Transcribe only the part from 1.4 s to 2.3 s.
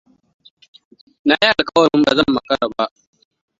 yi alkawarin ba